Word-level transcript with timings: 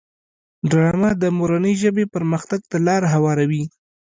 ډرامه 0.69 1.11
د 1.21 1.23
مورنۍ 1.37 1.73
ژبې 1.83 2.05
پرمختګ 2.15 2.59
ته 2.71 2.77
لاره 2.87 3.07
هواروي 3.15 3.63